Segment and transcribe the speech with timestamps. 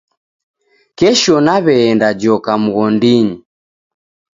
[0.97, 3.35] Kesho naw'eenda joka mghondinyi